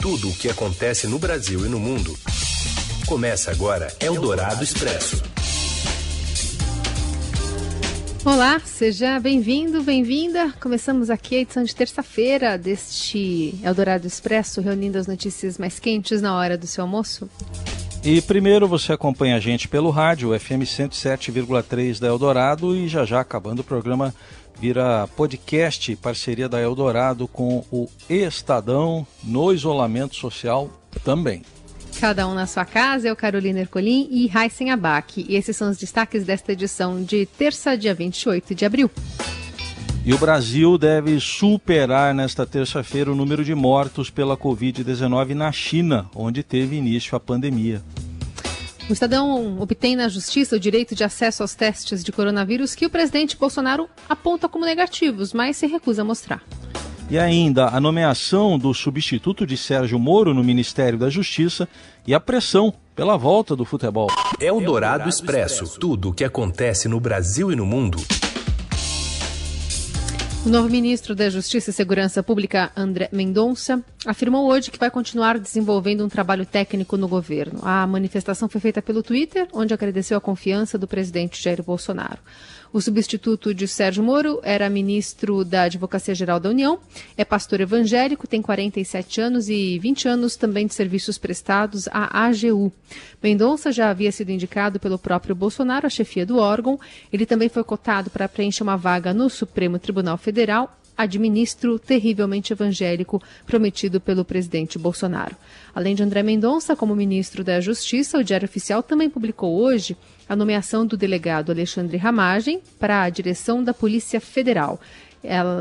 [0.00, 2.16] Tudo o que acontece no Brasil e no mundo.
[3.06, 5.22] Começa agora Eldorado Expresso.
[8.24, 10.54] Olá, seja bem-vindo, bem-vinda.
[10.58, 16.34] Começamos aqui a edição de terça-feira deste Eldorado Expresso, reunindo as notícias mais quentes na
[16.34, 17.28] hora do seu almoço.
[18.02, 23.20] E primeiro você acompanha a gente pelo rádio, FM 107,3 da Eldorado e já já
[23.20, 24.14] acabando o programa
[24.60, 30.70] vira podcast, parceria da Eldorado com o Estadão no isolamento social
[31.02, 31.42] também.
[31.98, 35.24] Cada um na sua casa, eu, Carolina Ercolim e Raíssen Abac.
[35.26, 38.90] E esses são os destaques desta edição de terça, dia 28 de abril.
[40.04, 46.08] E o Brasil deve superar nesta terça-feira o número de mortos pela Covid-19 na China,
[46.14, 47.82] onde teve início a pandemia.
[48.90, 52.90] O Estadão obtém na Justiça o direito de acesso aos testes de coronavírus que o
[52.90, 56.42] presidente Bolsonaro aponta como negativos, mas se recusa a mostrar.
[57.08, 61.68] E ainda a nomeação do substituto de Sérgio Moro no Ministério da Justiça
[62.04, 64.08] e a pressão pela volta do futebol.
[64.40, 65.78] É o Dourado Expresso.
[65.78, 67.98] Tudo o que acontece no Brasil e no mundo.
[70.42, 75.38] O novo ministro da Justiça e Segurança Pública, André Mendonça, afirmou hoje que vai continuar
[75.38, 77.60] desenvolvendo um trabalho técnico no governo.
[77.62, 82.18] A manifestação foi feita pelo Twitter, onde agradeceu a confiança do presidente Jair Bolsonaro.
[82.72, 86.78] O substituto de Sérgio Moro era ministro da Advocacia Geral da União,
[87.16, 92.72] é pastor evangélico, tem 47 anos e 20 anos também de serviços prestados à AGU.
[93.20, 96.78] Mendonça já havia sido indicado pelo próprio Bolsonaro à chefia do órgão.
[97.12, 103.22] Ele também foi cotado para preencher uma vaga no Supremo Tribunal Federal administro terrivelmente evangélico
[103.46, 105.36] prometido pelo presidente Bolsonaro.
[105.74, 109.96] Além de André Mendonça como ministro da Justiça, o Diário Oficial também publicou hoje
[110.28, 114.80] a nomeação do delegado Alexandre Ramagem para a direção da Polícia Federal.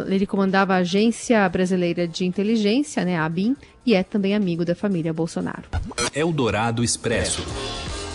[0.08, 4.74] Ele comandava a Agência Brasileira de Inteligência, né, a ABIN, e é também amigo da
[4.74, 5.64] família Bolsonaro.
[6.16, 7.44] Eldorado Expresso.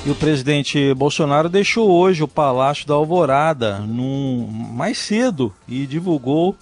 [0.07, 6.55] E o presidente Bolsonaro deixou hoje o Palácio da Alvorada num, mais cedo e divulgou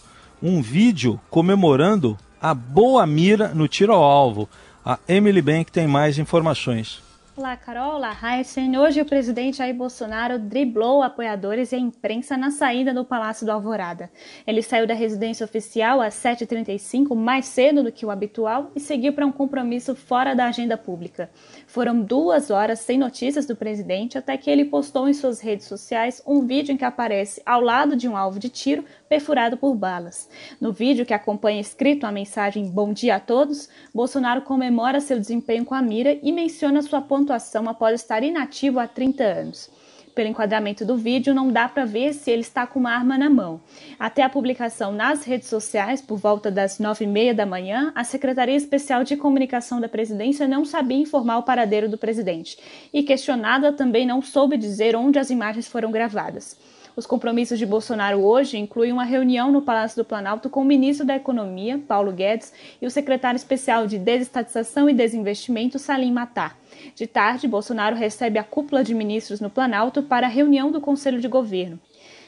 [0.43, 4.49] um vídeo comemorando a boa mira no tiro ao alvo.
[4.85, 7.01] A Emily Bank tem mais informações.
[7.35, 7.95] Olá, Carol.
[7.95, 8.77] Olá, Heisen.
[8.77, 13.53] Hoje o presidente Jair Bolsonaro driblou apoiadores e a imprensa na saída do Palácio do
[13.53, 14.11] Alvorada.
[14.47, 19.15] Ele saiu da residência oficial às 7h35, mais cedo do que o habitual, e seguiu
[19.15, 21.31] para um compromisso fora da agenda pública.
[21.73, 26.23] Foram duas horas sem notícias do presidente até que ele postou em suas redes sociais
[26.27, 30.29] um vídeo em que aparece ao lado de um alvo de tiro perfurado por balas.
[30.61, 35.65] No vídeo que acompanha escrito a mensagem Bom dia a todos, Bolsonaro comemora seu desempenho
[35.65, 39.71] com a mira e menciona sua pontuação após estar inativo há 30 anos.
[40.15, 43.31] Pelo enquadramento do vídeo, não dá para ver se ele está com uma arma na
[43.31, 43.63] mão.
[43.99, 48.05] Até a publicação nas redes sociais, por volta das nove e meia da manhã, a
[48.05, 52.59] Secretaria Especial de Comunicação da Presidência não sabia informar o paradeiro do presidente.
[52.93, 56.59] E questionada, também não soube dizer onde as imagens foram gravadas.
[56.95, 61.07] Os compromissos de Bolsonaro hoje incluem uma reunião no Palácio do Planalto com o ministro
[61.07, 66.55] da Economia, Paulo Guedes, e o secretário especial de Desestatização e Desinvestimento, Salim Matar.
[66.95, 71.19] De tarde, Bolsonaro recebe a cúpula de ministros no Planalto para a reunião do Conselho
[71.19, 71.81] de Governo.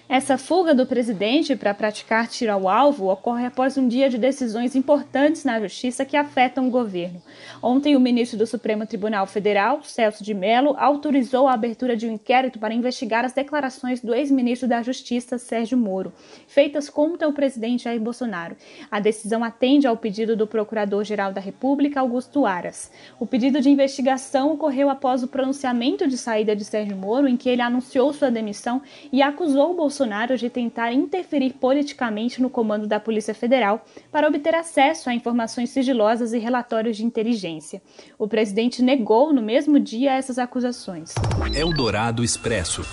[0.07, 4.77] Essa fuga do presidente para praticar tiro ao alvo ocorre após um dia de decisões
[4.77, 7.23] importantes na justiça que afetam o governo.
[7.63, 12.13] Ontem, o ministro do Supremo Tribunal Federal, Celso de Mello, autorizou a abertura de um
[12.13, 16.13] inquérito para investigar as declarações do ex-ministro da Justiça, Sérgio Moro,
[16.47, 18.57] feitas contra o presidente Jair Bolsonaro.
[18.91, 22.93] A decisão atende ao pedido do Procurador-Geral da República, Augusto Aras.
[23.19, 27.49] O pedido de investigação ocorreu após o pronunciamento de saída de Sérgio Moro, em que
[27.49, 32.99] ele anunciou sua demissão e acusou Bolsonaro Bolsonaro de tentar interferir politicamente no comando da
[32.99, 37.81] Polícia Federal para obter acesso a informações sigilosas e relatórios de inteligência.
[38.19, 41.15] O presidente negou no mesmo dia essas acusações.
[41.55, 42.85] Eldorado Expresso.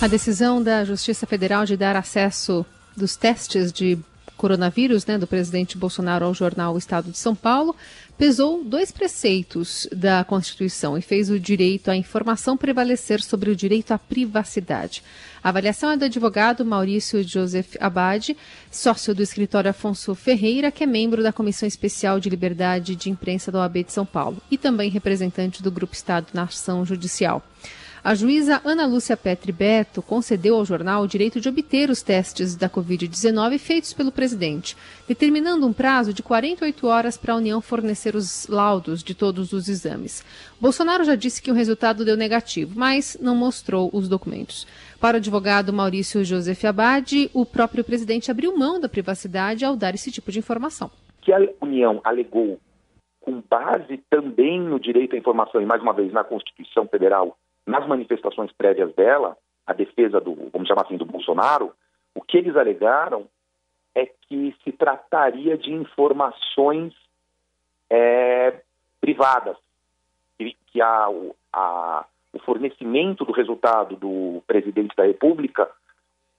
[0.00, 2.64] A decisão da Justiça Federal de dar acesso
[2.96, 3.98] dos testes de
[4.36, 7.74] coronavírus né, do presidente Bolsonaro ao jornal o Estado de São Paulo
[8.16, 13.92] pesou dois preceitos da Constituição e fez o direito à informação prevalecer sobre o direito
[13.92, 15.02] à privacidade.
[15.42, 18.36] A avaliação é do advogado Maurício Joseph Abad,
[18.70, 23.52] sócio do escritório Afonso Ferreira, que é membro da Comissão Especial de Liberdade de Imprensa
[23.52, 27.42] da OAB de São Paulo e também representante do Grupo Estado na Ação Judicial.
[28.04, 32.54] A juíza Ana Lúcia Petri Beto concedeu ao jornal o direito de obter os testes
[32.54, 34.76] da Covid-19 feitos pelo presidente,
[35.08, 39.70] determinando um prazo de 48 horas para a União fornecer os laudos de todos os
[39.70, 40.22] exames.
[40.60, 44.66] Bolsonaro já disse que o resultado deu negativo, mas não mostrou os documentos.
[45.00, 49.94] Para o advogado Maurício Joseph Abad, o próprio presidente abriu mão da privacidade ao dar
[49.94, 50.90] esse tipo de informação.
[51.22, 52.60] que a União alegou
[53.18, 57.34] com base também no direito à informação e, mais uma vez, na Constituição Federal,
[57.66, 61.72] nas manifestações prévias dela, a defesa do, vamos chamar assim, do Bolsonaro,
[62.14, 63.26] o que eles alegaram
[63.94, 66.94] é que se trataria de informações
[67.88, 68.60] é,
[69.00, 69.56] privadas,
[70.38, 71.08] que, que a,
[71.52, 75.70] a, o fornecimento do resultado do presidente da República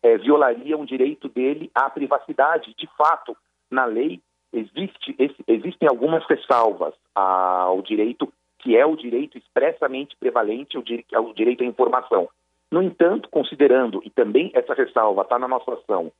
[0.03, 2.75] é, violaria um direito dele à privacidade.
[2.77, 3.35] De fato,
[3.71, 4.21] na lei
[4.53, 5.15] existe,
[5.47, 8.31] existem algumas ressalvas ao direito,
[8.65, 10.75] que é o direito expressamente prevalente,
[11.11, 12.27] é o direito à informação.
[12.71, 16.11] No entanto, considerando, e também essa ressalva está na nossa ação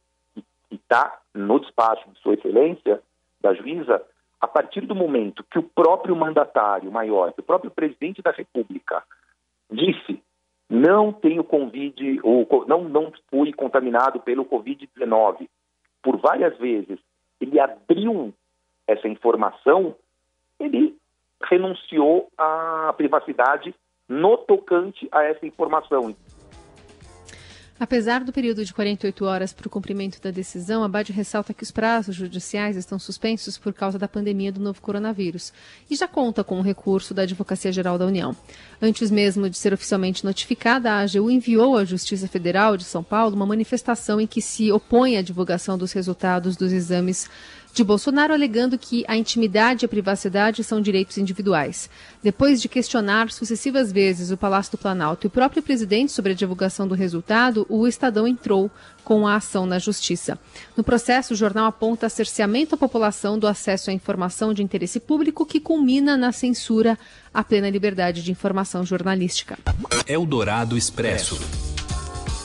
[0.70, 3.02] e está no despacho de Sua Excelência,
[3.42, 4.00] da juíza,
[4.40, 9.02] a partir do momento que o próprio mandatário maior, o próprio presidente da República,
[9.72, 10.22] disse
[10.70, 15.48] não tenho Covid, ou não, não fui contaminado pelo Covid-19
[16.04, 17.00] por várias vezes,
[17.42, 18.32] ele abriu
[18.88, 19.96] essa informação,
[20.60, 20.96] ele
[21.44, 23.74] renunciou à privacidade
[24.08, 26.16] no tocante a essa informação.
[27.78, 31.64] Apesar do período de 48 horas para o cumprimento da decisão, a BAD ressalta que
[31.64, 35.52] os prazos judiciais estão suspensos por causa da pandemia do novo coronavírus
[35.92, 38.34] e já conta com o recurso da Advocacia Geral da União.
[38.82, 43.36] Antes mesmo de ser oficialmente notificada, a AGU enviou à Justiça Federal de São Paulo
[43.36, 47.30] uma manifestação em que se opõe à divulgação dos resultados dos exames
[47.76, 51.90] de Bolsonaro, alegando que a intimidade e a privacidade são direitos individuais.
[52.24, 56.36] Depois de questionar sucessivas vezes o Palácio do Planalto e o próprio presidente sobre a
[56.36, 58.72] divulgação do resultado, o Estadão entrou
[59.04, 60.40] com a ação na Justiça.
[60.76, 65.46] No processo, o jornal aponta cerceamento à população do acesso à informação de interesse público
[65.46, 66.98] que culmina na censura
[67.34, 69.60] à plena liberdade de informação jornalística.
[70.08, 71.38] Eldorado Expresso.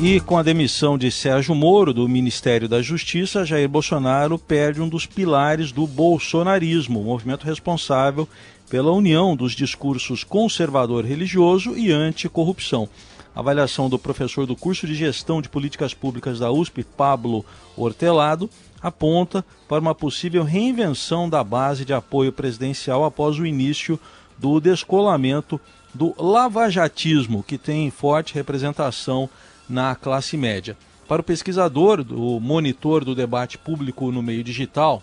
[0.02, 4.88] E com a demissão de Sérgio Moro do Ministério da Justiça, Jair Bolsonaro perde um
[4.88, 8.26] dos pilares do bolsonarismo, movimento responsável
[8.70, 12.88] pela união dos discursos conservador religioso e anticorrupção.
[13.36, 17.44] A avaliação do professor do curso de Gestão de Políticas Públicas da USP, Pablo
[17.76, 18.48] Hortelado,
[18.80, 24.00] aponta para uma possível reinvenção da base de apoio presidencial após o início
[24.38, 25.60] do descolamento
[25.92, 29.28] do lavajatismo, que tem forte representação
[29.70, 30.76] na classe média.
[31.08, 35.02] Para o pesquisador, o monitor do debate público no meio digital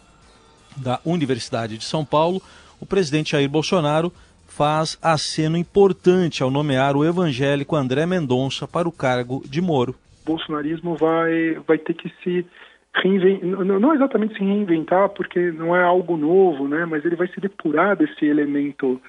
[0.75, 2.41] da Universidade de São Paulo,
[2.79, 4.11] o presidente Jair Bolsonaro
[4.47, 9.95] faz aceno importante ao nomear o evangélico André Mendonça para o cargo de Moro.
[10.25, 12.45] O bolsonarismo vai, vai ter que se
[12.95, 16.85] reinventar, não exatamente se reinventar, porque não é algo novo, né?
[16.85, 18.99] mas ele vai se depurar desse elemento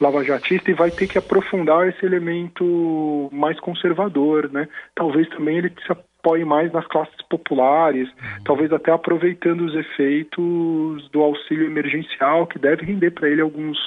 [0.00, 4.68] lavajatista e vai ter que aprofundar esse elemento mais conservador, né?
[4.94, 8.44] Talvez também ele se apoie mais nas classes populares, uhum.
[8.44, 13.78] talvez até aproveitando os efeitos do auxílio emergencial, que deve render para ele alguns,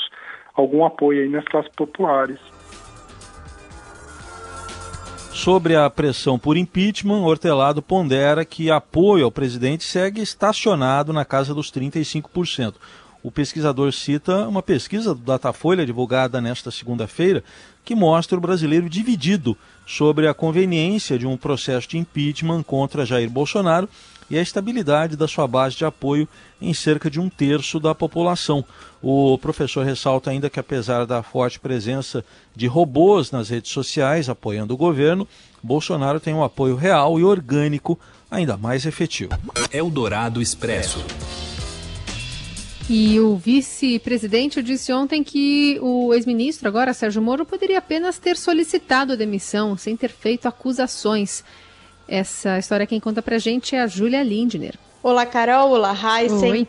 [0.53, 2.39] algum apoio aí nas classes populares.
[5.31, 11.53] Sobre a pressão por impeachment, Hortelado pondera que apoio ao presidente segue estacionado na casa
[11.53, 12.75] dos 35%
[13.27, 17.43] o pesquisador cita uma pesquisa do Datafolha divulgada nesta segunda-feira
[17.83, 23.29] que mostra o brasileiro dividido sobre a conveniência de um processo de impeachment contra Jair
[23.29, 23.89] Bolsonaro
[24.29, 26.25] e a estabilidade da sua base de apoio
[26.61, 28.63] em cerca de um terço da população.
[29.03, 32.23] O professor ressalta ainda que, apesar da forte presença
[32.55, 35.27] de robôs nas redes sociais apoiando o governo,
[35.61, 37.99] Bolsonaro tem um apoio real e orgânico
[38.31, 39.33] ainda mais efetivo.
[39.73, 41.03] Eldorado Expresso.
[42.89, 49.11] E o vice-presidente disse ontem que o ex-ministro, agora Sérgio Moro, poderia apenas ter solicitado
[49.11, 51.43] a demissão, sem ter feito acusações.
[52.07, 54.75] Essa história quem conta pra gente é a Júlia Lindner.
[55.03, 55.71] Olá, Carol.
[55.71, 56.51] Olá, Heisen.
[56.51, 56.67] Oi.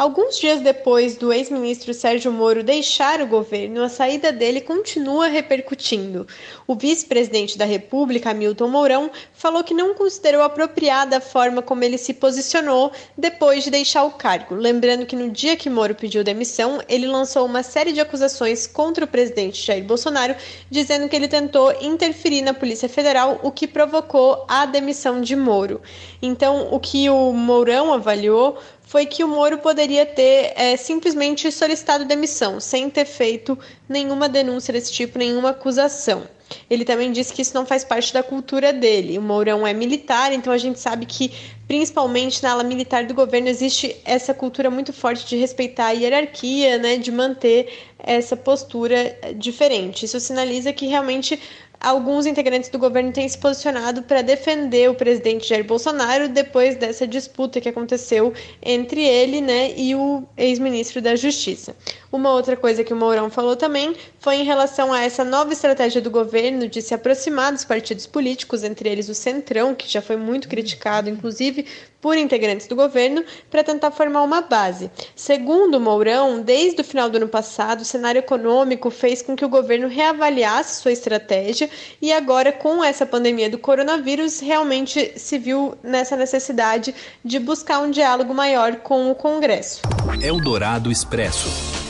[0.00, 6.26] Alguns dias depois do ex-ministro Sérgio Moro deixar o governo, a saída dele continua repercutindo.
[6.66, 11.98] O vice-presidente da República, Hamilton Mourão, falou que não considerou apropriada a forma como ele
[11.98, 14.54] se posicionou depois de deixar o cargo.
[14.54, 19.04] Lembrando que no dia que Moro pediu demissão, ele lançou uma série de acusações contra
[19.04, 20.34] o presidente Jair Bolsonaro,
[20.70, 25.82] dizendo que ele tentou interferir na Polícia Federal, o que provocou a demissão de Moro.
[26.22, 28.56] Então, o que o Mourão avaliou
[28.90, 33.56] foi que o Moro poderia ter é, simplesmente solicitado demissão, sem ter feito
[33.88, 36.24] nenhuma denúncia desse tipo, nenhuma acusação.
[36.68, 39.16] Ele também disse que isso não faz parte da cultura dele.
[39.16, 41.32] O Mourão é militar, então a gente sabe que,
[41.68, 46.76] principalmente na ala militar do governo, existe essa cultura muito forte de respeitar a hierarquia,
[46.78, 50.04] né, de manter essa postura diferente.
[50.04, 51.38] Isso sinaliza que realmente
[51.80, 57.06] alguns integrantes do governo têm se posicionado para defender o presidente Jair Bolsonaro depois dessa
[57.06, 61.74] disputa que aconteceu entre ele né, e o ex-ministro da Justiça.
[62.12, 66.00] Uma outra coisa que o Mourão falou também foi em relação a essa nova estratégia
[66.00, 70.16] do governo de se aproximar dos partidos políticos, entre eles o Centrão, que já foi
[70.16, 71.66] muito criticado, inclusive
[72.00, 74.90] por integrantes do governo, para tentar formar uma base.
[75.14, 79.48] Segundo Mourão, desde o final do ano passado, o cenário econômico fez com que o
[79.48, 81.70] governo reavaliasse sua estratégia
[82.02, 86.92] e agora, com essa pandemia do coronavírus, realmente se viu nessa necessidade
[87.24, 89.82] de buscar um diálogo maior com o Congresso.
[90.22, 91.89] Eldorado Expresso.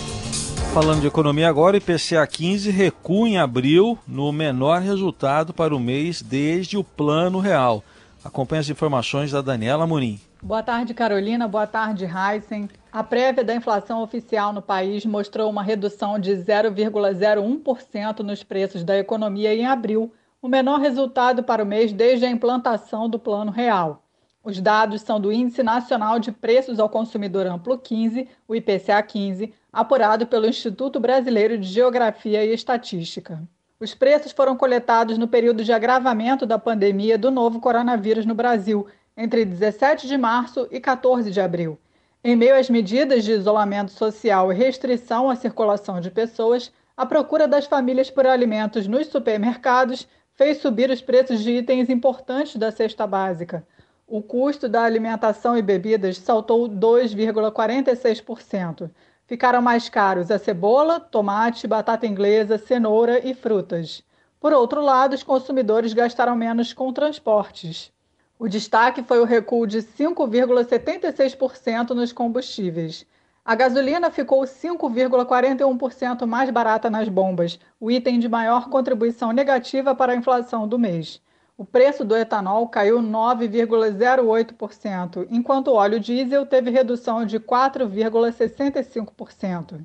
[0.73, 6.23] Falando de economia agora, IPCA 15 recua em abril no menor resultado para o mês
[6.23, 7.83] desde o Plano Real.
[8.25, 10.21] Acompanhe as informações da Daniela Munim.
[10.41, 11.49] Boa tarde, Carolina.
[11.49, 12.69] Boa tarde, Heisen.
[12.93, 18.97] A prévia da inflação oficial no país mostrou uma redução de 0,01% nos preços da
[18.97, 24.05] economia em abril, o menor resultado para o mês desde a implantação do Plano Real.
[24.43, 29.53] Os dados são do Índice Nacional de Preços ao Consumidor Amplo 15, o IPCA 15,
[29.73, 33.41] apurado pelo Instituto Brasileiro de Geografia e Estatística.
[33.79, 38.87] Os preços foram coletados no período de agravamento da pandemia do novo coronavírus no Brasil,
[39.17, 41.79] entre 17 de março e 14 de abril.
[42.23, 47.49] Em meio às medidas de isolamento social e restrição à circulação de pessoas, a procura
[47.49, 53.07] das famílias por alimentos nos supermercados fez subir os preços de itens importantes da cesta
[53.07, 53.67] básica.
[54.07, 58.91] O custo da alimentação e bebidas saltou 2,46%
[59.31, 64.03] ficaram mais caros a cebola, tomate, batata inglesa, cenoura e frutas.
[64.41, 67.93] Por outro lado, os consumidores gastaram menos com transportes.
[68.37, 73.07] O destaque foi o recuo de 5,76% nos combustíveis.
[73.45, 80.13] A gasolina ficou 5,41% mais barata nas bombas, o item de maior contribuição negativa para
[80.13, 81.23] a inflação do mês.
[81.61, 89.85] O preço do etanol caiu 9,08%, enquanto o óleo diesel teve redução de 4,65%.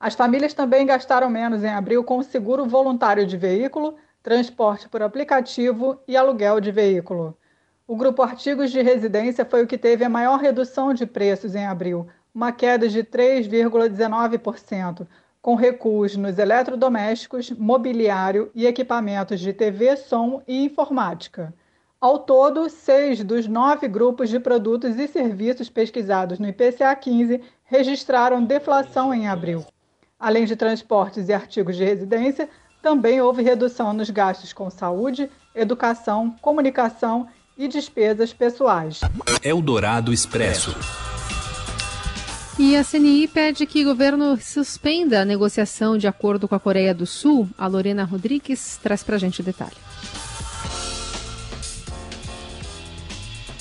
[0.00, 5.96] As famílias também gastaram menos em abril com seguro voluntário de veículo, transporte por aplicativo
[6.08, 7.38] e aluguel de veículo.
[7.86, 11.64] O grupo Artigos de Residência foi o que teve a maior redução de preços em
[11.64, 15.06] abril, uma queda de 3,19%,
[15.42, 21.52] com recuos nos eletrodomésticos, mobiliário e equipamentos de TV, som e informática.
[22.00, 28.44] Ao todo, seis dos nove grupos de produtos e serviços pesquisados no IPCA 15 registraram
[28.44, 29.64] deflação em abril.
[30.18, 32.48] Além de transportes e artigos de residência,
[32.80, 39.00] também houve redução nos gastos com saúde, educação, comunicação e despesas pessoais.
[39.42, 40.74] Eldorado Expresso.
[42.58, 46.94] E a CNI pede que o governo suspenda a negociação de acordo com a Coreia
[46.94, 47.48] do Sul.
[47.56, 49.76] A Lorena Rodrigues traz para a gente o detalhe.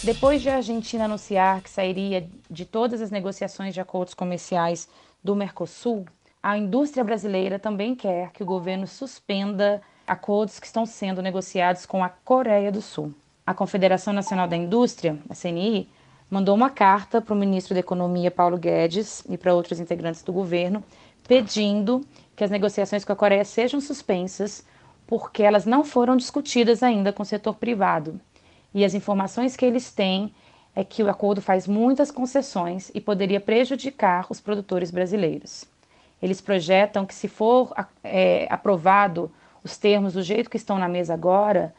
[0.03, 4.89] Depois de a Argentina anunciar que sairia de todas as negociações de acordos comerciais
[5.23, 6.05] do Mercosul,
[6.43, 12.03] a indústria brasileira também quer que o governo suspenda acordos que estão sendo negociados com
[12.03, 13.13] a Coreia do Sul.
[13.45, 15.87] A Confederação Nacional da Indústria, a CNI,
[16.31, 20.31] mandou uma carta para o ministro da Economia, Paulo Guedes, e para outros integrantes do
[20.31, 20.81] governo,
[21.27, 22.05] pedindo
[22.37, 24.65] que as negociações com a Coreia sejam suspensas,
[25.05, 28.17] porque elas não foram discutidas ainda com o setor privado.
[28.73, 30.33] E as informações que eles têm
[30.73, 35.65] é que o acordo faz muitas concessões e poderia prejudicar os produtores brasileiros.
[36.23, 39.29] Eles projetam que, se for é, aprovado
[39.61, 41.75] os termos do jeito que estão na mesa agora,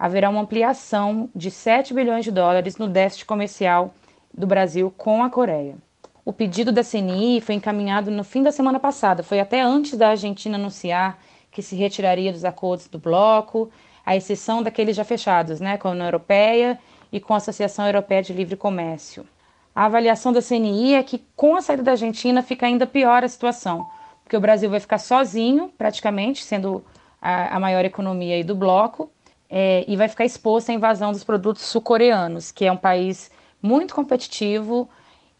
[0.00, 3.92] haverá uma ampliação de 7 bilhões de dólares no déficit comercial
[4.32, 5.76] do Brasil com a Coreia.
[6.24, 10.08] O pedido da CNI foi encaminhado no fim da semana passada, foi até antes da
[10.08, 11.18] Argentina anunciar
[11.50, 13.70] que se retiraria dos acordos do bloco,
[14.06, 16.78] à exceção daqueles já fechados, né, com a União Europeia
[17.12, 19.26] e com a Associação Europeia de Livre Comércio.
[19.74, 23.28] A avaliação da CNI é que com a saída da Argentina fica ainda pior a
[23.28, 23.86] situação,
[24.24, 26.82] porque o Brasil vai ficar sozinho, praticamente, sendo
[27.20, 29.10] a, a maior economia do bloco,
[29.50, 33.30] é, e vai ficar exposto à invasão dos produtos sul-coreanos, que é um país
[33.60, 34.88] muito competitivo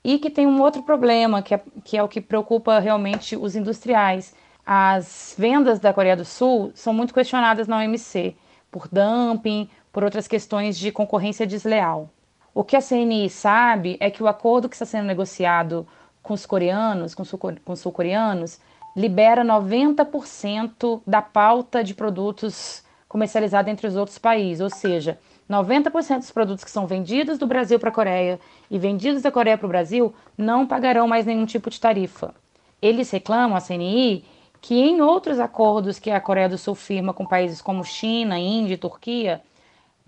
[0.02, 3.54] e que tem um outro problema, que é, que é o que preocupa realmente os
[3.54, 4.34] industriais.
[4.66, 8.36] As vendas da Coreia do Sul são muito questionadas na OMC,
[8.70, 12.10] por dumping, por outras questões de concorrência desleal.
[12.52, 15.86] O que a CNI sabe é que o acordo que está sendo negociado
[16.22, 18.60] com os coreanos, com os sul-coreanos,
[18.96, 25.18] libera 90% da pauta de produtos comercializada entre os outros países, ou seja,
[25.50, 28.38] 90% dos produtos que são vendidos do Brasil para a Coreia
[28.70, 32.32] e vendidos da Coreia para o Brasil não pagarão mais nenhum tipo de tarifa.
[32.80, 34.24] Eles reclamam, a CNI,
[34.60, 38.74] que em outros acordos que a Coreia do Sul firma com países como China, Índia
[38.74, 39.42] e Turquia,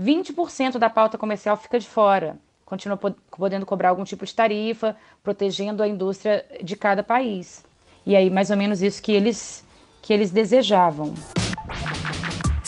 [0.01, 2.37] 20% da pauta comercial fica de fora.
[2.65, 7.65] Continua podendo cobrar algum tipo de tarifa, protegendo a indústria de cada país.
[8.07, 9.67] E aí, mais ou menos isso que eles,
[10.01, 11.13] que eles desejavam.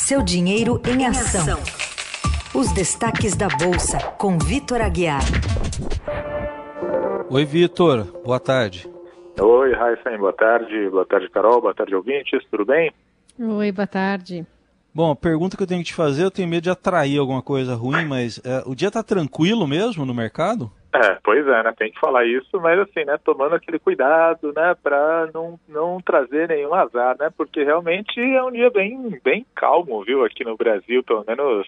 [0.07, 1.57] Seu dinheiro em ação.
[2.55, 5.23] Os destaques da Bolsa, com Vitor Aguiar.
[7.31, 8.05] Oi, Vitor.
[8.23, 8.87] Boa tarde.
[9.41, 10.15] Oi, Raíssa.
[10.19, 10.91] Boa tarde.
[10.91, 11.63] Boa tarde, Carol.
[11.63, 12.45] Boa tarde, ouvintes.
[12.51, 12.93] Tudo bem?
[13.41, 14.47] Oi, boa tarde.
[14.95, 17.41] Bom, a pergunta que eu tenho que te fazer, eu tenho medo de atrair alguma
[17.41, 20.71] coisa ruim, mas é, o dia está tranquilo mesmo no mercado?
[20.97, 21.75] É, pois é, né?
[21.77, 23.19] Tem que falar isso, mas assim, né?
[23.25, 24.77] Tomando aquele cuidado, né?
[24.81, 27.31] Para não, não trazer nenhum azar, né?
[27.37, 30.25] Porque realmente é um dia bem, bem calmo, viu?
[30.25, 31.67] Aqui no Brasil, pelo menos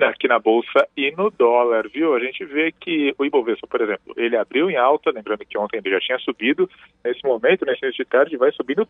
[0.00, 2.14] aqui na Bolsa e no dólar, viu?
[2.14, 5.78] A gente vê que o Ibovespa, por exemplo, ele abriu em alta, lembrando que ontem
[5.78, 6.70] ele já tinha subido.
[7.04, 8.86] Nesse momento, nesse início de tarde, vai subindo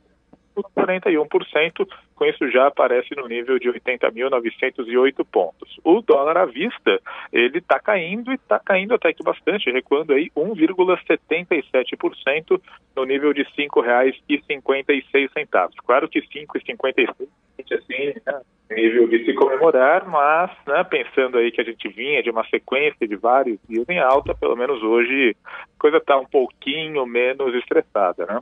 [0.54, 5.80] 41%, com isso já aparece no nível de 80.908 pontos.
[5.85, 7.00] O dólar à vista,
[7.32, 12.61] ele está caindo e está caindo até que bastante, recuando aí 1,77%
[12.97, 15.71] no nível de R$ 5,56.
[15.85, 17.28] Claro que 5,56
[17.75, 18.40] assim, né,
[18.71, 23.06] nível de se comemorar, mas né, pensando aí que a gente vinha de uma sequência
[23.06, 28.26] de vários dias em alta, pelo menos hoje a coisa está um pouquinho menos estressada,
[28.26, 28.40] né?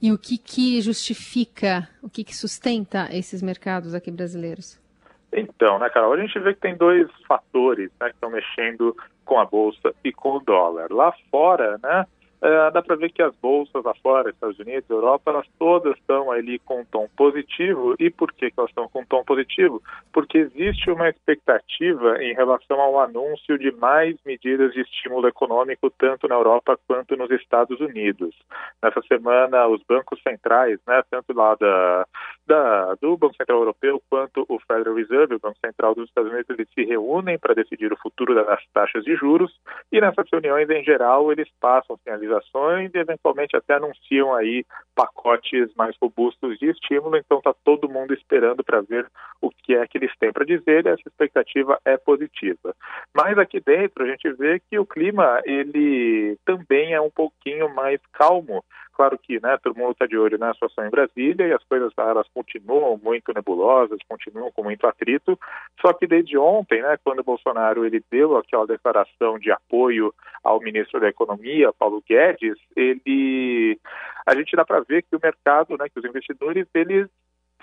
[0.00, 4.80] E o que, que justifica, o que, que sustenta esses mercados aqui brasileiros?
[5.32, 9.38] Então, né, Carol, a gente vê que tem dois fatores né, que estão mexendo com
[9.38, 10.90] a Bolsa e com o dólar.
[10.90, 12.06] Lá fora, né,
[12.40, 16.30] é, dá para ver que as bolsas lá fora, Estados Unidos, Europa, elas todas estão
[16.30, 17.94] ali com tom positivo.
[17.98, 19.82] E por que, que elas estão com tom positivo?
[20.12, 26.28] Porque existe uma expectativa em relação ao anúncio de mais medidas de estímulo econômico, tanto
[26.28, 28.34] na Europa quanto nos Estados Unidos.
[28.82, 32.06] Nessa semana, os bancos centrais, né, tanto lá da,
[32.48, 36.48] da, do Banco Central Europeu quanto o Federal Reserve, o Banco Central dos Estados Unidos,
[36.48, 39.54] eles se reúnem para decidir o futuro das taxas de juros.
[39.92, 44.64] E nessas reuniões, em geral, eles passam sinalizações e eventualmente até anunciam aí
[44.94, 49.06] pacotes mais robustos de estímulo, então está todo mundo esperando para ver
[49.40, 52.74] o que é que eles têm para dizer e essa expectativa é positiva.
[53.14, 58.00] Mas aqui dentro a gente vê que o clima ele também é um pouquinho mais
[58.12, 58.64] calmo
[58.98, 61.92] Claro que né, todo mundo está de olho na situação em Brasília e as coisas
[61.96, 65.38] elas continuam muito nebulosas, continuam com muito atrito.
[65.80, 70.58] Só que desde ontem, né, quando o Bolsonaro ele deu aquela declaração de apoio ao
[70.58, 73.78] ministro da Economia, Paulo Guedes, ele
[74.26, 77.08] a gente dá para ver que o mercado, né, que os investidores eles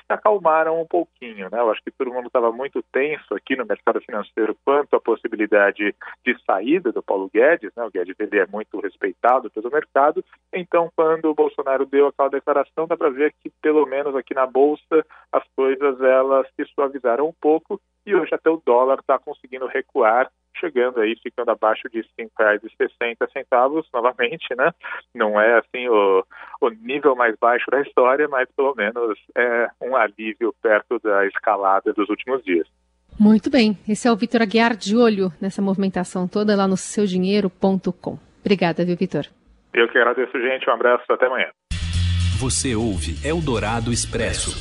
[0.07, 1.59] se acalmaram um pouquinho, né?
[1.59, 5.95] Eu acho que todo mundo estava muito tenso aqui no mercado financeiro quanto à possibilidade
[6.25, 7.83] de saída do Paulo Guedes, né?
[7.83, 12.87] O Guedes ele é muito respeitado pelo mercado, então quando o Bolsonaro deu aquela declaração,
[12.87, 17.33] dá para ver que pelo menos aqui na bolsa as coisas elas se suavizaram um
[17.33, 22.29] pouco e hoje até o dólar está conseguindo recuar chegando aí, ficando abaixo de R$
[22.39, 24.71] 5,60 novamente, né?
[25.13, 26.25] Não é assim o,
[26.61, 31.93] o nível mais baixo da história, mas pelo menos é um alívio perto da escalada
[31.93, 32.67] dos últimos dias.
[33.19, 33.77] Muito bem.
[33.87, 38.19] Esse é o Vitor Aguiar de olho nessa movimentação toda lá no seudinheiro.com.
[38.41, 39.25] Obrigada, viu, Vitor?
[39.73, 40.69] Eu que agradeço, gente.
[40.69, 41.03] Um abraço.
[41.11, 41.47] Até amanhã.
[42.39, 44.51] Você ouve Eldorado Expresso.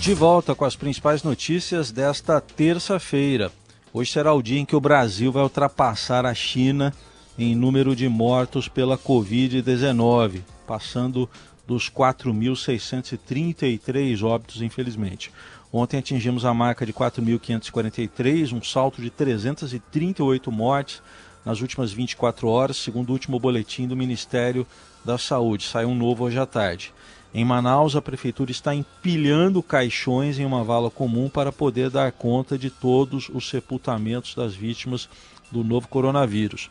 [0.00, 3.50] De volta com as principais notícias desta terça-feira.
[3.92, 6.94] Hoje será o dia em que o Brasil vai ultrapassar a China
[7.36, 11.28] em número de mortos pela Covid-19, passando
[11.66, 15.32] dos 4.633 óbitos, infelizmente.
[15.72, 21.02] Ontem atingimos a marca de 4.543, um salto de 338 mortes
[21.44, 24.64] nas últimas 24 horas, segundo o último boletim do Ministério
[25.04, 25.64] da Saúde.
[25.64, 26.94] Saiu um novo hoje à tarde.
[27.32, 32.58] Em Manaus, a prefeitura está empilhando caixões em uma vala comum para poder dar conta
[32.58, 35.08] de todos os sepultamentos das vítimas
[35.50, 36.68] do novo coronavírus.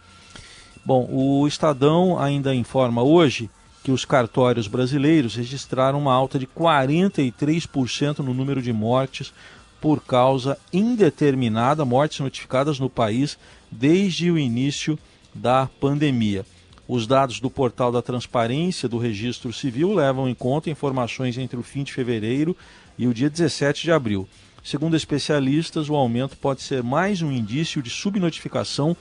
[0.83, 3.49] Bom, o Estadão ainda informa hoje
[3.83, 9.33] que os cartórios brasileiros registraram uma alta de 43% no número de mortes
[9.79, 13.37] por causa indeterminada, mortes notificadas no país
[13.71, 14.99] desde o início
[15.33, 16.45] da pandemia.
[16.91, 21.61] Os dados do portal da transparência do Registro Civil levam em conta informações entre o
[21.61, 22.57] fim de fevereiro
[22.97, 24.27] e o dia 17 de abril.
[24.63, 28.97] Segundo especialistas, o aumento pode ser mais um indício de subnotificação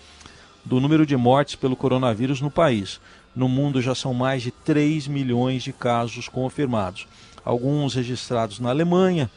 [0.66, 3.00] do número de mortes pelo coronavírus no país.
[3.34, 7.06] No mundo já são mais de 3 milhões de casos confirmados.
[7.42, 9.30] Alguns registrados na Alemanha,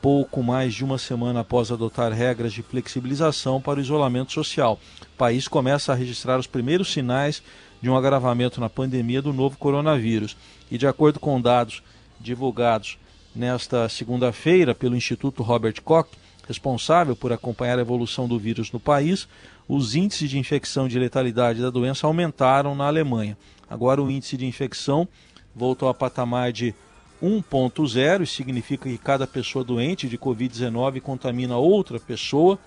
[0.00, 4.80] pouco mais de uma semana após adotar regras de flexibilização para o isolamento social.
[5.02, 7.42] O país começa a registrar os primeiros sinais
[7.80, 10.36] de um agravamento na pandemia do novo coronavírus.
[10.70, 11.82] E de acordo com dados
[12.20, 12.98] divulgados
[13.34, 16.08] nesta segunda-feira pelo Instituto Robert Koch,
[16.46, 19.28] responsável por acompanhar a evolução do vírus no país,
[19.68, 23.36] os índices de infecção e de letalidade da doença aumentaram na Alemanha.
[23.68, 25.06] Agora o índice de infecção
[25.54, 26.74] voltou a patamar de
[27.22, 32.58] 1.0, isso significa que cada pessoa doente de Covid-19 contamina outra pessoa,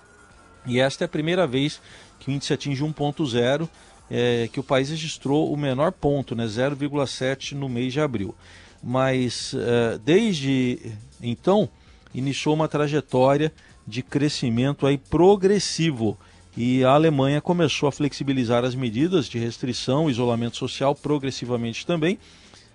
[0.64, 1.80] e esta é a primeira vez
[2.20, 3.68] que o índice atinge 1.0,
[4.10, 8.34] é, que o país registrou o menor ponto, né, 0,7 no mês de abril.
[8.82, 11.68] Mas é, desde então
[12.14, 13.52] iniciou uma trajetória
[13.86, 16.18] de crescimento aí progressivo
[16.56, 22.18] e a Alemanha começou a flexibilizar as medidas de restrição, isolamento social progressivamente também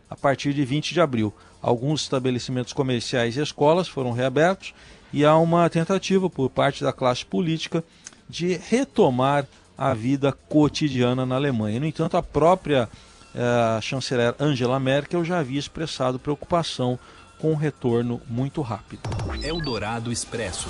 [0.10, 1.34] a partir de 20 de abril.
[1.62, 4.74] Alguns estabelecimentos comerciais e escolas foram reabertos
[5.14, 7.84] e há uma tentativa por parte da classe política
[8.30, 9.46] de retomar
[9.78, 11.80] a vida cotidiana na Alemanha.
[11.80, 12.90] No entanto, a própria
[13.36, 16.98] eh, chanceler Angela Merkel já havia expressado preocupação
[17.40, 19.02] com um retorno muito rápido.
[19.44, 20.70] Eldorado Expresso.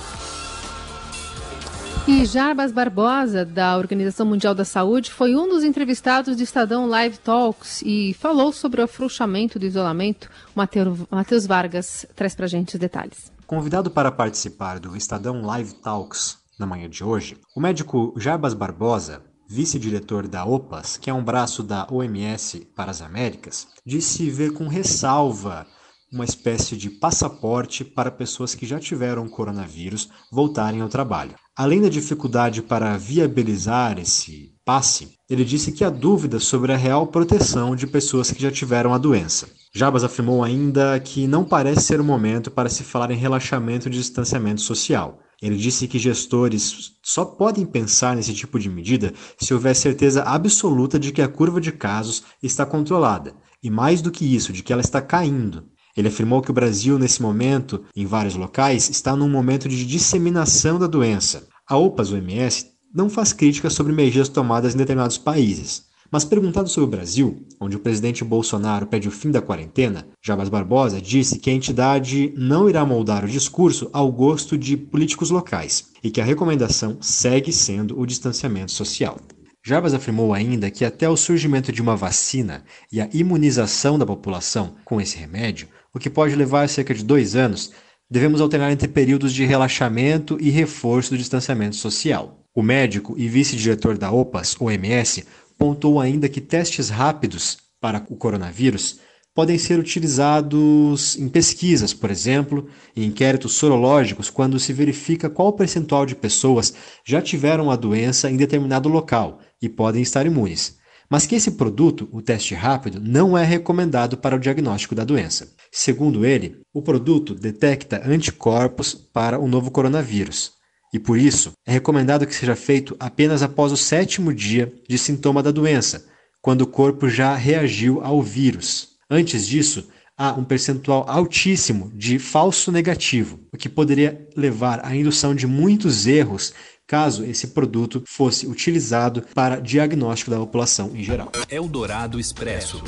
[2.08, 7.17] E Jarbas Barbosa, da Organização Mundial da Saúde, foi um dos entrevistados do Estadão Live
[7.17, 10.30] Talks e falou sobre o afrouxamento do isolamento.
[10.56, 13.32] Matheus Vargas traz para gente os detalhes.
[13.46, 19.22] Convidado para participar do Estadão Live Talks na manhã de hoje, o médico Jarbas Barbosa,
[19.50, 24.67] vice-diretor da OPAS, que é um braço da OMS para as Américas, disse ver com
[24.67, 25.65] ressalva
[26.12, 31.36] uma espécie de passaporte para pessoas que já tiveram coronavírus voltarem ao trabalho.
[31.56, 37.08] Além da dificuldade para viabilizar esse passe, ele disse que há dúvidas sobre a real
[37.08, 39.50] proteção de pessoas que já tiveram a doença.
[39.74, 43.98] Jabas afirmou ainda que não parece ser o momento para se falar em relaxamento de
[43.98, 45.20] distanciamento social.
[45.41, 51.00] Ele disse que gestores só podem pensar nesse tipo de medida se houver certeza absoluta
[51.00, 54.73] de que a curva de casos está controlada, e mais do que isso, de que
[54.73, 55.65] ela está caindo.
[55.95, 60.78] Ele afirmou que o Brasil, nesse momento, em vários locais, está num momento de disseminação
[60.78, 61.47] da doença.
[61.67, 65.87] A OPAS OMS não faz críticas sobre medidas tomadas em determinados países.
[66.12, 70.48] Mas perguntado sobre o Brasil, onde o presidente Bolsonaro pede o fim da quarentena, Jabas
[70.48, 75.89] Barbosa disse que a entidade não irá moldar o discurso ao gosto de políticos locais
[76.02, 79.17] e que a recomendação segue sendo o distanciamento social.
[79.65, 84.76] Jarbas afirmou ainda que até o surgimento de uma vacina e a imunização da população
[84.86, 87.74] com esse remédio, o que pode levar cerca de dois anos,
[88.10, 92.39] devemos alternar entre períodos de relaxamento e reforço do distanciamento social.
[92.56, 95.26] O médico e vice-diretor da OPAS, OMS,
[95.58, 99.00] pontuou ainda que testes rápidos para o coronavírus
[99.34, 106.06] podem ser utilizados em pesquisas, por exemplo, em inquéritos sorológicos, quando se verifica qual percentual
[106.06, 106.74] de pessoas
[107.06, 110.78] já tiveram a doença em determinado local e podem estar imunes
[111.10, 115.54] mas que esse produto, o teste rápido, não é recomendado para o diagnóstico da doença.
[115.72, 120.57] Segundo ele, o produto detecta anticorpos para o novo coronavírus.
[120.93, 125.43] E por isso, é recomendado que seja feito apenas após o sétimo dia de sintoma
[125.43, 126.06] da doença,
[126.41, 128.95] quando o corpo já reagiu ao vírus.
[129.10, 135.36] Antes disso, há um percentual altíssimo de falso negativo, o que poderia levar à indução
[135.36, 136.54] de muitos erros
[136.88, 141.30] caso esse produto fosse utilizado para diagnóstico da população em geral.
[141.50, 142.82] Eldorado Expresso.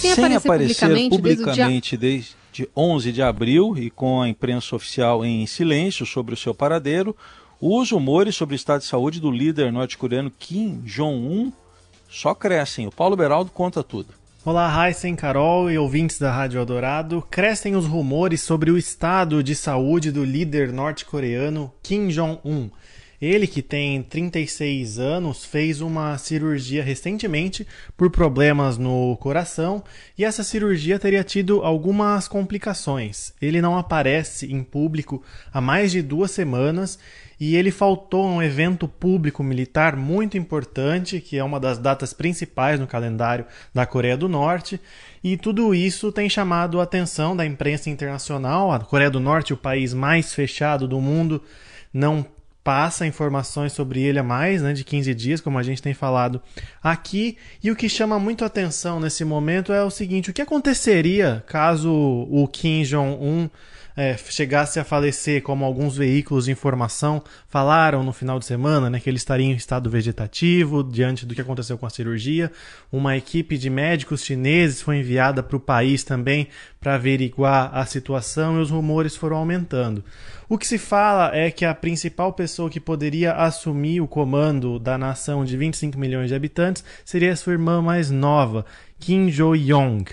[0.00, 2.36] Sem, Sem aparecer, publicamente, publicamente desde, desde
[2.74, 7.14] 11 de abril e com a imprensa oficial em silêncio sobre o seu paradeiro,
[7.60, 11.52] os rumores sobre o estado de saúde do líder norte-coreano Kim Jong-un
[12.08, 12.86] só crescem.
[12.86, 14.14] O Paulo Beraldo conta tudo.
[14.44, 17.22] Olá, Heisen, Carol e ouvintes da Rádio Eldorado.
[17.30, 22.70] Crescem os rumores sobre o estado de saúde do líder norte-coreano Kim Jong-un.
[23.20, 29.82] Ele, que tem 36 anos, fez uma cirurgia recentemente por problemas no coração
[30.16, 33.32] e essa cirurgia teria tido algumas complicações.
[33.42, 36.98] Ele não aparece em público há mais de duas semanas
[37.40, 42.12] e ele faltou a um evento público militar muito importante, que é uma das datas
[42.12, 44.80] principais no calendário da Coreia do Norte,
[45.22, 48.72] e tudo isso tem chamado a atenção da imprensa internacional.
[48.72, 51.40] A Coreia do Norte, o país mais fechado do mundo,
[51.92, 52.26] não
[52.68, 56.38] passa informações sobre ele há mais né, de 15 dias, como a gente tem falado
[56.82, 57.38] aqui.
[57.64, 61.90] E o que chama muito atenção nesse momento é o seguinte: o que aconteceria caso
[61.90, 63.48] o Kim Jong-un
[63.98, 69.00] é, chegasse a falecer, como alguns veículos de informação falaram no final de semana, né,
[69.00, 72.52] que ele estaria em estado vegetativo diante do que aconteceu com a cirurgia.
[72.92, 76.46] Uma equipe de médicos chineses foi enviada para o país também
[76.78, 80.04] para averiguar a situação e os rumores foram aumentando.
[80.48, 84.96] O que se fala é que a principal pessoa que poderia assumir o comando da
[84.96, 88.64] nação de 25 milhões de habitantes seria sua irmã mais nova,
[89.00, 90.04] Kim Jo-yong.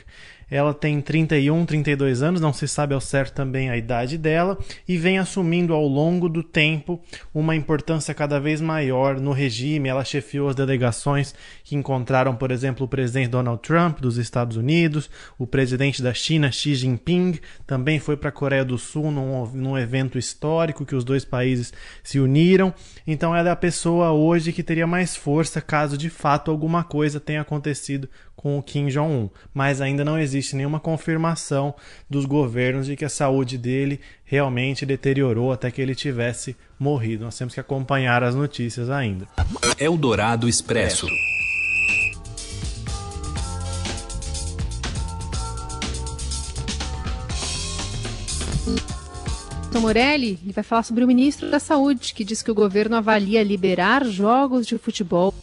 [0.55, 4.97] Ela tem 31, 32 anos, não se sabe ao certo também a idade dela, e
[4.97, 7.01] vem assumindo ao longo do tempo
[7.33, 9.89] uma importância cada vez maior no regime.
[9.89, 15.09] Ela chefiou as delegações que encontraram, por exemplo, o presidente Donald Trump dos Estados Unidos,
[15.37, 17.37] o presidente da China, Xi Jinping,
[17.67, 21.73] também foi para a Coreia do Sul num, num evento histórico que os dois países
[22.01, 22.73] se uniram.
[23.05, 27.19] Então ela é a pessoa hoje que teria mais força caso de fato alguma coisa
[27.19, 31.73] tenha acontecido com o Kim Jong-un, mas ainda não existe nenhuma confirmação
[32.09, 37.25] dos governos de que a saúde dele realmente deteriorou até que ele tivesse morrido.
[37.25, 39.27] Nós temos que acompanhar as notícias ainda.
[39.79, 41.07] Eldorado Expresso.
[49.75, 53.43] Tom Morelli vai falar sobre o ministro da Saúde, que diz que o governo avalia
[53.43, 55.33] liberar jogos de futebol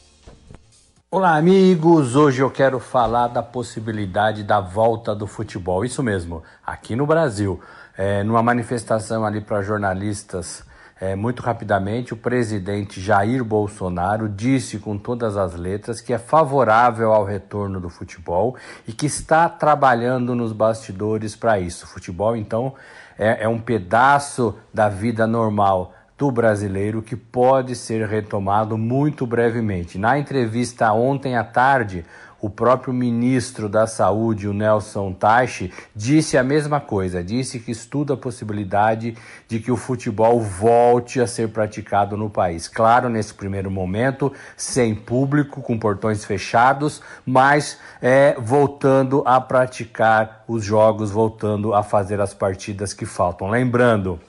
[1.14, 2.16] Olá, amigos!
[2.16, 5.84] Hoje eu quero falar da possibilidade da volta do futebol.
[5.84, 7.60] Isso mesmo, aqui no Brasil.
[7.94, 10.64] É, numa manifestação ali para jornalistas,
[10.98, 17.12] é, muito rapidamente, o presidente Jair Bolsonaro disse com todas as letras que é favorável
[17.12, 18.56] ao retorno do futebol
[18.88, 21.84] e que está trabalhando nos bastidores para isso.
[21.84, 22.72] O futebol, então,
[23.18, 29.98] é, é um pedaço da vida normal do brasileiro que pode ser retomado muito brevemente.
[29.98, 32.04] Na entrevista ontem à tarde,
[32.40, 38.14] o próprio ministro da Saúde, o Nelson Taixe, disse a mesma coisa, disse que estuda
[38.14, 39.16] a possibilidade
[39.48, 42.68] de que o futebol volte a ser praticado no país.
[42.68, 50.64] Claro, nesse primeiro momento, sem público, com portões fechados, mas é, voltando a praticar os
[50.64, 53.50] jogos, voltando a fazer as partidas que faltam.
[53.50, 54.20] Lembrando,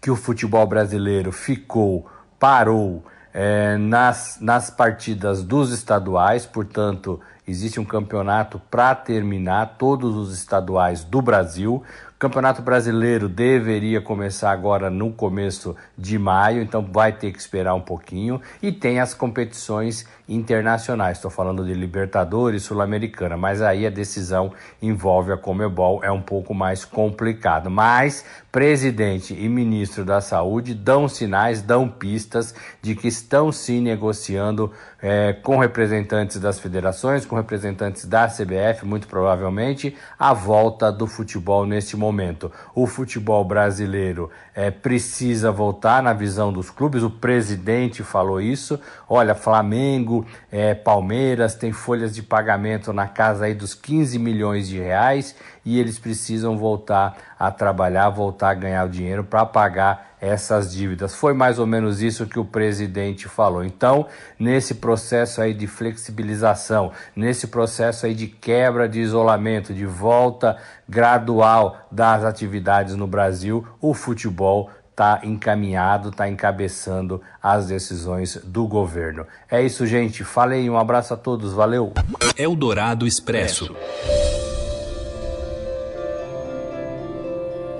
[0.00, 2.06] que o futebol brasileiro ficou,
[2.38, 10.32] parou é, nas, nas partidas dos estaduais, portanto, existe um campeonato para terminar todos os
[10.32, 11.82] estaduais do Brasil.
[12.18, 17.80] Campeonato Brasileiro deveria começar agora no começo de maio, então vai ter que esperar um
[17.80, 18.40] pouquinho.
[18.60, 25.32] E tem as competições internacionais, estou falando de Libertadores, Sul-Americana, mas aí a decisão envolve
[25.32, 27.68] a Comebol, é um pouco mais complicado.
[27.68, 34.72] Mas presidente e ministro da Saúde dão sinais, dão pistas de que estão sim negociando
[35.02, 41.66] é, com representantes das federações, com representantes da CBF, muito provavelmente, a volta do futebol
[41.66, 42.52] neste momento momento.
[42.74, 48.78] O futebol brasileiro é, precisa voltar na visão dos clubes, o presidente falou isso.
[49.08, 50.19] Olha, Flamengo,
[50.50, 55.78] é, Palmeiras tem folhas de pagamento na casa aí dos 15 milhões de reais e
[55.78, 61.14] eles precisam voltar a trabalhar, voltar a ganhar o dinheiro para pagar essas dívidas.
[61.14, 63.64] Foi mais ou menos isso que o presidente falou.
[63.64, 64.06] Então,
[64.38, 71.86] nesse processo aí de flexibilização, nesse processo aí de quebra de isolamento, de volta gradual
[71.90, 74.68] das atividades no Brasil, o futebol
[75.00, 79.26] está encaminhado, está encabeçando as decisões do governo.
[79.50, 80.22] É isso, gente.
[80.22, 81.94] Falei, um abraço a todos, valeu.
[82.36, 83.74] Eldorado Expresso.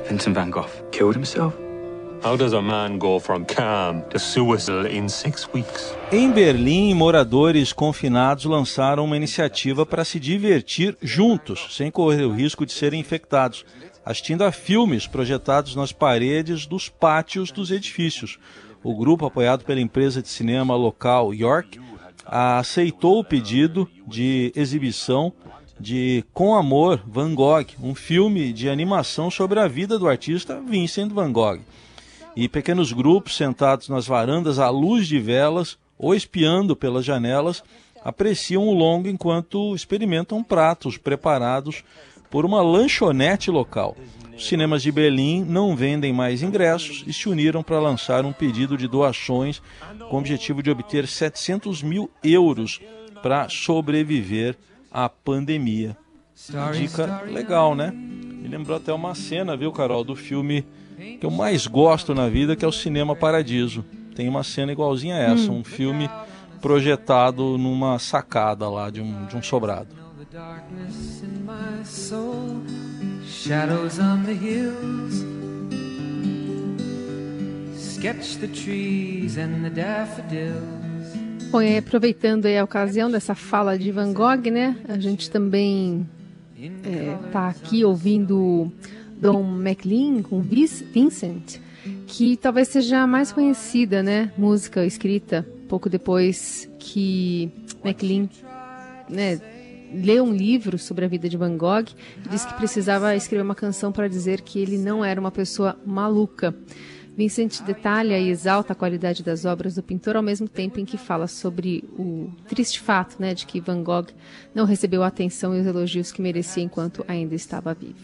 [0.08, 1.54] Vincent van Gogh killed himself?
[2.22, 5.94] How does a man go from calm to suicide in six weeks?
[6.12, 12.66] Em Berlim, moradores confinados lançaram uma iniciativa para se divertir juntos, sem correr o risco
[12.66, 13.64] de serem infectados,
[14.10, 18.38] assistindo a filmes projetados nas paredes dos pátios dos edifícios.
[18.82, 21.80] O grupo, apoiado pela empresa de cinema local York,
[22.26, 25.32] aceitou o pedido de exibição
[25.78, 31.12] de Com Amor, Van Gogh, um filme de animação sobre a vida do artista Vincent
[31.12, 31.60] Van Gogh.
[32.34, 37.62] E pequenos grupos sentados nas varandas à luz de velas ou espiando pelas janelas
[38.04, 41.84] apreciam o longo enquanto experimentam pratos preparados
[42.30, 43.96] por uma lanchonete local.
[44.34, 48.76] Os cinemas de Berlim não vendem mais ingressos e se uniram para lançar um pedido
[48.76, 49.60] de doações
[50.08, 52.80] com o objetivo de obter 700 mil euros
[53.22, 54.56] para sobreviver
[54.90, 55.94] a pandemia.
[56.72, 57.92] Dica legal, né?
[57.92, 60.64] Me lembrou até uma cena, viu, Carol, do filme
[61.18, 63.84] que eu mais gosto na vida, que é o Cinema Paradiso.
[64.14, 65.58] Tem uma cena igualzinha a essa, hum.
[65.58, 66.08] um filme
[66.60, 69.88] projetado numa sacada lá de um, de um sobrado.
[73.24, 75.24] Shadows on the hills
[78.00, 80.56] sketch the trees and the daffodils.
[81.50, 84.74] Bom, e aproveitando a ocasião dessa fala de Van Gogh, né?
[84.88, 86.08] A gente também
[86.56, 88.72] está é, aqui ouvindo
[89.20, 91.58] Don McLean com Vincent,
[92.06, 94.32] que talvez seja a mais conhecida, né?
[94.38, 97.48] Música escrita pouco depois que
[97.84, 98.28] McLean
[99.08, 99.40] né,
[99.94, 101.86] leu um livro sobre a vida de Van Gogh
[102.28, 106.52] disse que precisava escrever uma canção para dizer que ele não era uma pessoa maluca.
[107.16, 110.96] Vincent detalha e exalta a qualidade das obras do pintor ao mesmo tempo em que
[110.96, 114.08] fala sobre o triste fato né, de que Van Gogh
[114.52, 117.94] não recebeu a atenção e os elogios que merecia enquanto ainda estava vivo.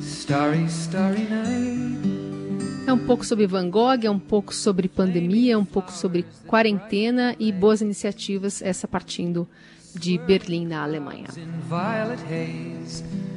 [0.00, 2.05] Starry, starry night.
[2.86, 6.24] É um pouco sobre Van Gogh, é um pouco sobre pandemia, é um pouco sobre
[6.46, 9.48] quarentena e boas iniciativas, essa partindo
[9.92, 11.26] de Berlim, na Alemanha.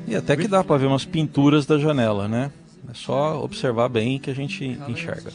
[0.08, 2.52] E até que dá para ver umas pinturas da janela, né?
[2.90, 5.32] É só observar bem que a gente enxerga.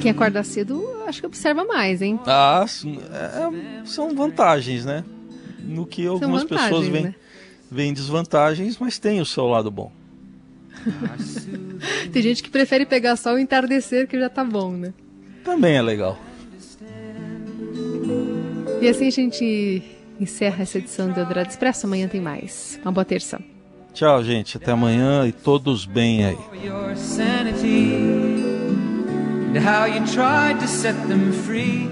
[0.00, 2.18] Quem acorda cedo, acho que observa mais, hein?
[2.26, 5.04] Ah, é, são vantagens, né?
[5.60, 7.14] No que algumas pessoas veem, né?
[7.70, 9.92] veem desvantagens, mas tem o seu lado bom.
[12.12, 14.92] Tem gente que prefere pegar só o entardecer que já tá bom, né?
[15.44, 16.18] Também é legal.
[18.80, 19.82] E assim a gente
[20.20, 21.86] encerra essa edição do Eldorado Expresso.
[21.86, 22.78] Amanhã tem mais.
[22.82, 23.40] Uma boa terça.
[23.92, 24.56] Tchau, gente.
[24.56, 26.38] Até amanhã e todos bem aí.
[29.58, 31.88] how you tried to set them free.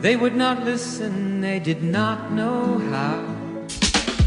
[0.00, 3.41] They would not listen, they did not know how.